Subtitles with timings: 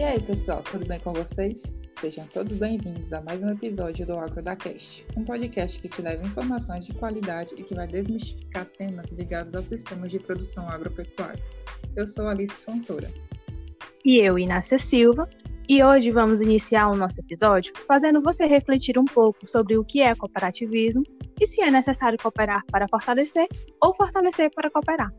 [0.00, 1.62] E aí, pessoal, tudo bem com vocês?
[2.00, 6.00] Sejam todos bem-vindos a mais um episódio do Agro da Cast, um podcast que te
[6.00, 11.38] leva informações de qualidade e que vai desmistificar temas ligados aos sistemas de produção agropecuária.
[11.94, 13.12] Eu sou Alice Fontoura.
[14.02, 15.28] E eu, Inácia Silva,
[15.68, 20.00] e hoje vamos iniciar o nosso episódio fazendo você refletir um pouco sobre o que
[20.00, 21.02] é cooperativismo
[21.38, 23.46] e se é necessário cooperar para fortalecer
[23.78, 25.12] ou fortalecer para cooperar.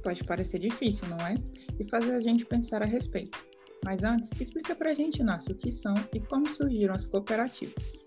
[0.00, 1.34] Pode parecer difícil, não é?
[1.80, 3.52] E fazer a gente pensar a respeito.
[3.84, 8.06] Mas antes, explica pra gente, Inácio, o que são e como surgiram as cooperativas.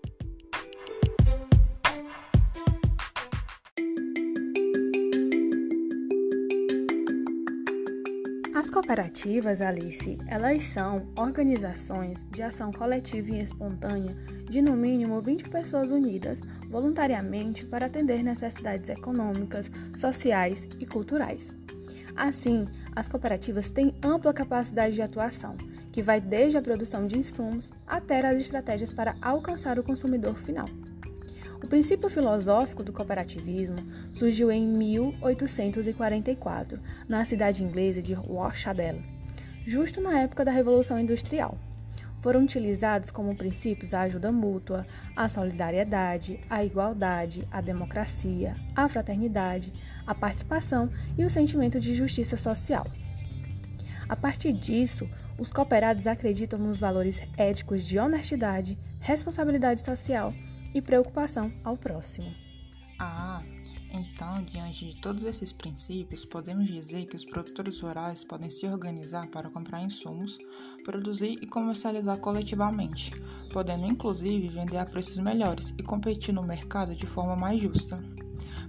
[8.56, 14.16] As cooperativas, Alice, elas são organizações de ação coletiva e espontânea
[14.50, 21.52] de no mínimo 20 pessoas unidas voluntariamente para atender necessidades econômicas, sociais e culturais.
[22.16, 22.66] Assim,
[22.96, 25.56] as cooperativas têm ampla capacidade de atuação,
[25.98, 30.68] que vai desde a produção de insumos até as estratégias para alcançar o consumidor final.
[31.60, 33.78] O princípio filosófico do cooperativismo
[34.12, 39.04] surgiu em 1844, na cidade inglesa de Rochdale,
[39.66, 41.58] justo na época da Revolução Industrial
[42.20, 49.72] foram utilizados como princípios a ajuda mútua, a solidariedade, a igualdade, a democracia, a fraternidade,
[50.06, 52.86] a participação e o sentimento de justiça social.
[54.08, 55.08] A partir disso,
[55.38, 60.34] os cooperados acreditam nos valores éticos de honestidade, responsabilidade social
[60.74, 62.34] e preocupação ao próximo.
[62.98, 63.42] Ah,
[63.90, 69.28] então, diante de todos esses princípios, podemos dizer que os produtores rurais podem se organizar
[69.28, 70.38] para comprar insumos,
[70.84, 73.12] produzir e comercializar coletivamente,
[73.52, 78.02] podendo inclusive vender a preços melhores e competir no mercado de forma mais justa.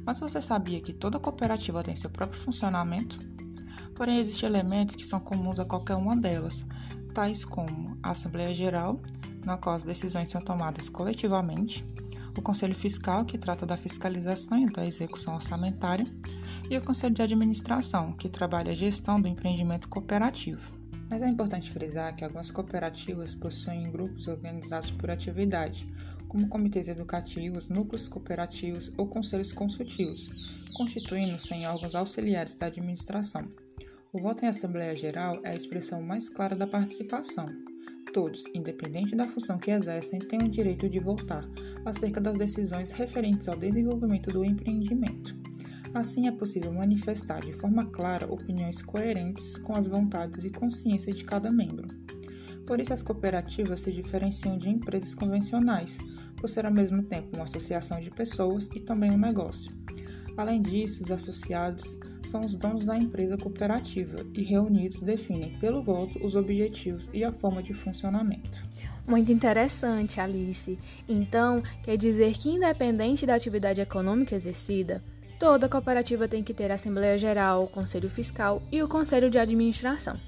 [0.05, 3.28] Mas você sabia que toda cooperativa tem seu próprio funcionamento?
[3.99, 6.65] Porém, existem elementos que são comuns a qualquer uma delas,
[7.13, 8.97] tais como a Assembleia Geral,
[9.43, 11.83] na qual as decisões são tomadas coletivamente,
[12.37, 16.05] o Conselho Fiscal, que trata da fiscalização e da execução orçamentária,
[16.69, 20.79] e o Conselho de Administração, que trabalha a gestão do empreendimento cooperativo.
[21.09, 25.85] Mas é importante frisar que algumas cooperativas possuem grupos organizados por atividade,
[26.25, 30.29] como comitês educativos, núcleos cooperativos ou conselhos consultivos,
[30.77, 33.43] constituindo-se em órgãos auxiliares da administração.
[34.11, 37.45] O voto em Assembleia Geral é a expressão mais clara da participação.
[38.11, 41.45] Todos, independente da função que exercem, têm o direito de votar,
[41.85, 45.37] acerca das decisões referentes ao desenvolvimento do empreendimento.
[45.93, 51.23] Assim, é possível manifestar de forma clara opiniões coerentes com as vontades e consciência de
[51.23, 51.87] cada membro.
[52.65, 55.99] Por isso, as cooperativas se diferenciam de empresas convencionais,
[56.35, 59.71] por ser ao mesmo tempo uma associação de pessoas e também um negócio.
[60.35, 66.19] Além disso, os associados são os donos da empresa cooperativa e reunidos definem pelo voto
[66.25, 68.67] os objetivos e a forma de funcionamento.
[69.07, 70.77] Muito interessante, Alice.
[71.07, 75.01] Então, quer dizer que, independente da atividade econômica exercida,
[75.39, 79.39] toda cooperativa tem que ter a Assembleia Geral, o Conselho Fiscal e o Conselho de
[79.39, 80.19] Administração.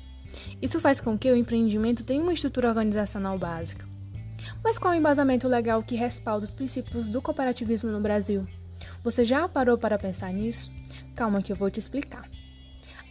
[0.61, 3.85] Isso faz com que o empreendimento tenha uma estrutura organizacional básica.
[4.63, 8.47] Mas qual é o embasamento legal que respalda os princípios do cooperativismo no Brasil?
[9.03, 10.71] Você já parou para pensar nisso?
[11.15, 12.29] Calma que eu vou te explicar.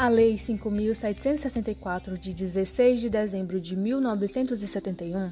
[0.00, 5.30] A Lei 5.764, de 16 de dezembro de 1971,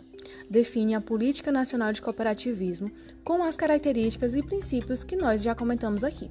[0.50, 2.90] define a Política Nacional de Cooperativismo
[3.24, 6.30] com as características e princípios que nós já comentamos aqui.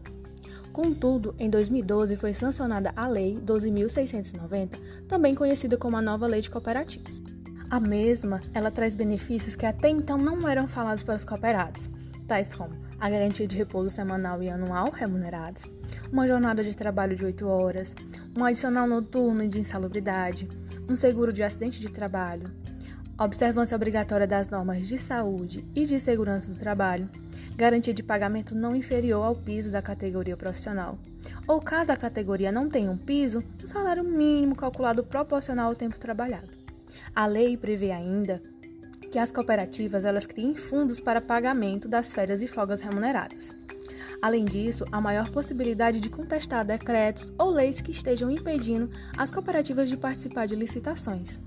[0.72, 6.52] Contudo, em 2012 foi sancionada a Lei 12.690, também conhecida como a Nova Lei de
[6.52, 7.20] Cooperativas.
[7.72, 11.90] A mesma, ela traz benefícios que até então não eram falados para os cooperados,
[12.28, 15.64] tais como a garantia de repouso semanal e anual remunerados,
[16.12, 17.96] uma jornada de trabalho de 8 horas,
[18.36, 20.48] um adicional noturno de insalubridade,
[20.90, 22.52] um seguro de acidente de trabalho,
[23.20, 27.10] observância obrigatória das normas de saúde e de segurança do trabalho,
[27.56, 30.98] garantia de pagamento não inferior ao piso da categoria profissional,
[31.48, 35.98] ou caso a categoria não tenha um piso, um salário mínimo calculado proporcional ao tempo
[35.98, 36.48] trabalhado.
[37.16, 38.42] A lei prevê ainda
[39.18, 43.56] que as cooperativas elas criem fundos para pagamento das férias e folgas remuneradas.
[44.22, 49.90] Além disso, há maior possibilidade de contestar decretos ou leis que estejam impedindo as cooperativas
[49.90, 51.42] de participar de licitações.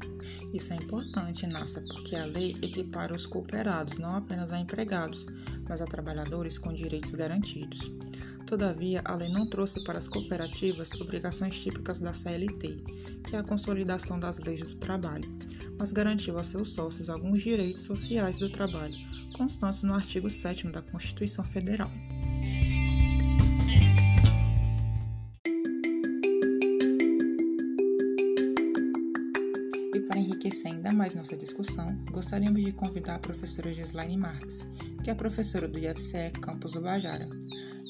[0.52, 5.25] Isso é importante, Nassa, porque a lei equipara os cooperados não apenas a empregados,
[5.69, 7.93] mas a trabalhadores com direitos garantidos.
[8.49, 12.82] Todavia, a lei não trouxe para as cooperativas obrigações típicas da CLT,
[13.28, 15.31] que é a consolidação das leis do trabalho,
[15.81, 18.94] mas garantiu a seus sócios alguns direitos sociais do trabalho,
[19.32, 21.91] constantes no artigo 7 da Constituição Federal.
[30.17, 34.67] enriquecer ainda mais nossa discussão, gostaríamos de convidar a professora Gislaine Marques,
[35.03, 37.26] que é professora do IFCE Campus do Bajara.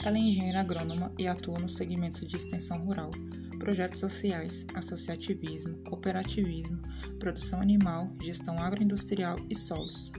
[0.02, 3.10] Ela é engenheira agrônoma e atua nos segmentos de extensão rural,
[3.58, 6.80] projetos sociais, associativismo, cooperativismo,
[7.18, 10.10] produção animal, gestão agroindustrial e solos.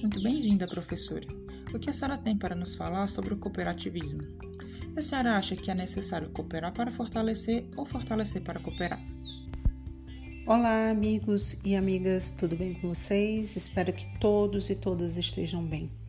[0.00, 1.26] Muito bem-vinda, professora.
[1.74, 4.22] O que a senhora tem para nos falar sobre o cooperativismo?
[4.96, 9.00] A senhora acha que é necessário cooperar para fortalecer ou fortalecer para cooperar?
[10.46, 13.54] Olá, amigos e amigas, tudo bem com vocês?
[13.54, 15.99] Espero que todos e todas estejam bem.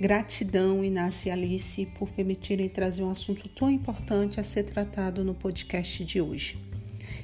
[0.00, 5.34] Gratidão, Inácia e Alice, por permitirem trazer um assunto tão importante a ser tratado no
[5.34, 6.58] podcast de hoje.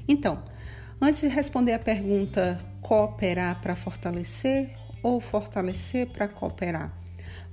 [0.06, 0.42] Então,
[1.00, 6.96] antes de responder a pergunta cooperar para fortalecer ou fortalecer para cooperar,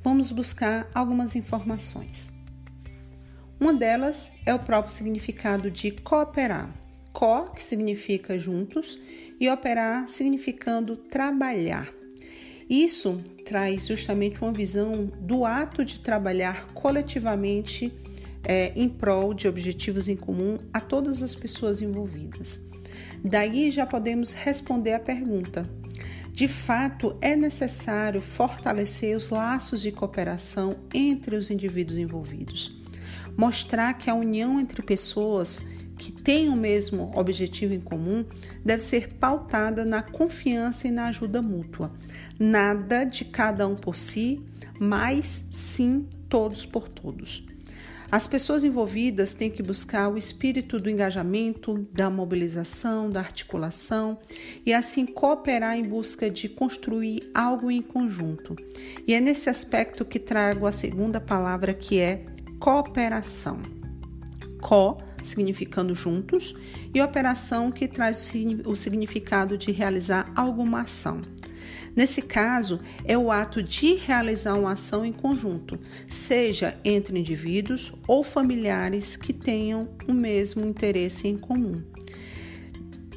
[0.03, 2.31] vamos buscar algumas informações.
[3.59, 6.73] Uma delas é o próprio significado de cooperar.
[7.13, 8.99] Co, que significa juntos,
[9.39, 11.89] e operar significando trabalhar.
[12.69, 17.93] Isso traz justamente uma visão do ato de trabalhar coletivamente
[18.43, 22.65] é, em prol de objetivos em comum a todas as pessoas envolvidas.
[23.23, 25.69] Daí já podemos responder a pergunta:
[26.31, 32.75] de fato, é necessário fortalecer os laços de cooperação entre os indivíduos envolvidos,
[33.37, 35.61] mostrar que a união entre pessoas
[35.97, 38.25] que têm o mesmo objetivo em comum
[38.63, 41.91] deve ser pautada na confiança e na ajuda mútua.
[42.39, 44.43] Nada de cada um por si,
[44.79, 47.45] mas sim todos por todos.
[48.11, 54.17] As pessoas envolvidas têm que buscar o espírito do engajamento, da mobilização, da articulação
[54.65, 58.55] e assim cooperar em busca de construir algo em conjunto.
[59.07, 62.23] E é nesse aspecto que trago a segunda palavra que é
[62.59, 63.59] cooperação.
[64.61, 66.55] Co significando juntos,
[66.93, 68.31] e operação, que traz
[68.65, 71.21] o significado de realizar alguma ação.
[71.95, 78.21] Nesse caso, é o ato de realizar uma ação em conjunto, seja entre indivíduos ou
[78.21, 81.81] familiares que tenham o mesmo interesse em comum.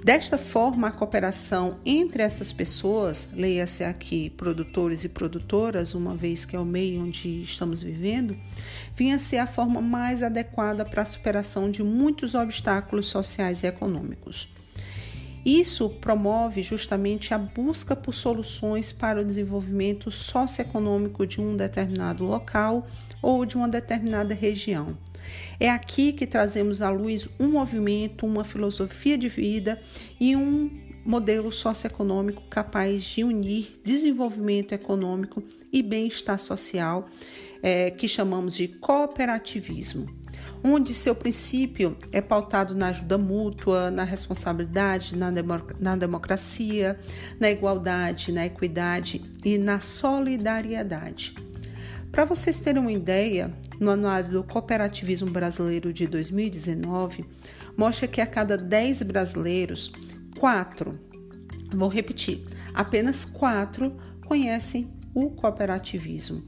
[0.02, 6.54] Desta forma, a cooperação entre essas pessoas, leia-se aqui produtores e produtoras, uma vez que
[6.54, 8.36] é o meio onde estamos vivendo,
[8.94, 13.66] vinha a ser a forma mais adequada para a superação de muitos obstáculos sociais e
[13.66, 14.48] econômicos.
[15.48, 22.86] Isso promove justamente a busca por soluções para o desenvolvimento socioeconômico de um determinado local
[23.22, 24.88] ou de uma determinada região.
[25.58, 29.80] É aqui que trazemos à luz um movimento, uma filosofia de vida
[30.20, 30.70] e um
[31.02, 35.42] modelo socioeconômico capaz de unir desenvolvimento econômico
[35.72, 37.08] e bem-estar social,
[37.62, 40.06] é, que chamamos de cooperativismo,
[40.62, 45.31] onde seu princípio é pautado na ajuda mútua, na responsabilidade, na,
[45.78, 46.99] na democracia,
[47.38, 51.34] na igualdade, na equidade e na solidariedade.
[52.10, 57.25] Para vocês terem uma ideia, no Anuário do Cooperativismo Brasileiro de 2019,
[57.76, 59.93] mostra que a cada 10 brasileiros,
[60.38, 60.99] 4,
[61.75, 62.44] vou repetir,
[62.75, 63.94] apenas 4
[64.26, 66.43] conhecem o cooperativismo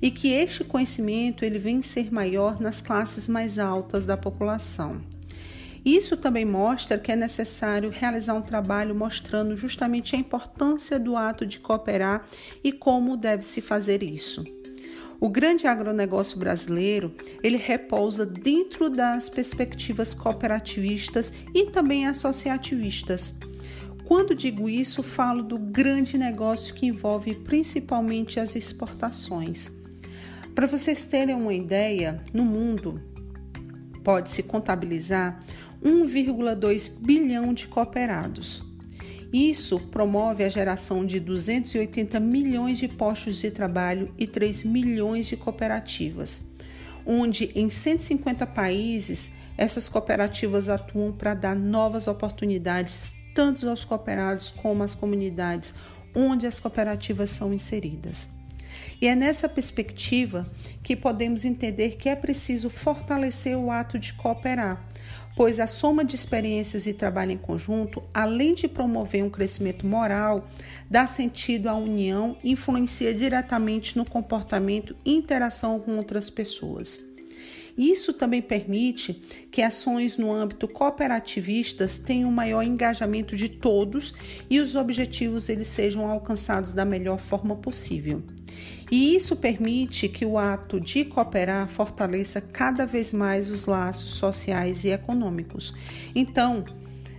[0.00, 5.00] e que este conhecimento ele vem ser maior nas classes mais altas da população.
[5.84, 11.46] Isso também mostra que é necessário realizar um trabalho mostrando justamente a importância do ato
[11.46, 12.26] de cooperar
[12.64, 14.44] e como deve se fazer isso.
[15.20, 23.34] O grande agronegócio brasileiro, ele repousa dentro das perspectivas cooperativistas e também associativistas.
[24.06, 29.72] Quando digo isso, falo do grande negócio que envolve principalmente as exportações.
[30.54, 33.02] Para vocês terem uma ideia, no mundo
[34.04, 35.40] pode-se contabilizar
[35.84, 38.64] 1,2 bilhão de cooperados.
[39.32, 45.36] Isso promove a geração de 280 milhões de postos de trabalho e 3 milhões de
[45.36, 46.44] cooperativas,
[47.04, 54.82] onde em 150 países essas cooperativas atuam para dar novas oportunidades tanto aos cooperados como
[54.82, 55.74] às comunidades
[56.14, 58.30] onde as cooperativas são inseridas.
[58.98, 60.50] E é nessa perspectiva
[60.82, 64.88] que podemos entender que é preciso fortalecer o ato de cooperar,
[65.36, 70.48] pois a soma de experiências e trabalho em conjunto, além de promover um crescimento moral,
[70.90, 77.15] dá sentido à união e influencia diretamente no comportamento e interação com outras pessoas.
[77.76, 79.12] Isso também permite
[79.50, 84.14] que ações no âmbito cooperativistas tenham maior engajamento de todos
[84.48, 88.22] e os objetivos eles sejam alcançados da melhor forma possível.
[88.90, 94.84] E isso permite que o ato de cooperar fortaleça cada vez mais os laços sociais
[94.84, 95.74] e econômicos.
[96.14, 96.64] Então,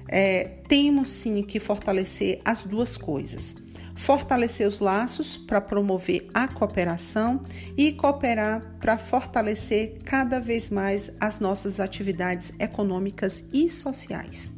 [0.07, 3.55] é, temos sim que fortalecer as duas coisas.
[3.97, 7.41] Fortalecer os laços para promover a cooperação
[7.75, 14.55] e cooperar para fortalecer cada vez mais as nossas atividades econômicas e sociais.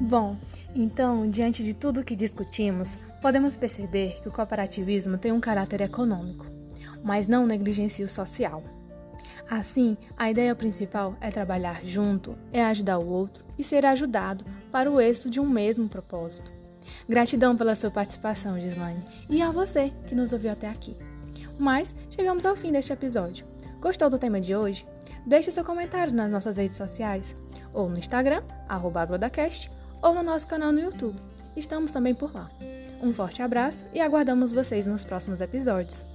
[0.00, 0.36] Bom,
[0.74, 6.46] então, diante de tudo que discutimos, podemos perceber que o cooperativismo tem um caráter econômico,
[7.04, 8.81] mas não negligencia o social.
[9.48, 14.90] Assim, a ideia principal é trabalhar junto, é ajudar o outro e ser ajudado para
[14.90, 16.50] o êxito de um mesmo propósito.
[17.08, 20.96] Gratidão pela sua participação, Gislaine, e a você que nos ouviu até aqui.
[21.58, 23.46] Mas chegamos ao fim deste episódio.
[23.80, 24.86] Gostou do tema de hoje?
[25.26, 27.36] Deixe seu comentário nas nossas redes sociais,
[27.72, 29.08] ou no Instagram, arroba
[30.02, 31.18] ou no nosso canal no YouTube.
[31.56, 32.50] Estamos também por lá.
[33.02, 36.11] Um forte abraço e aguardamos vocês nos próximos episódios.